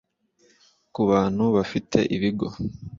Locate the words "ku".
0.93-1.01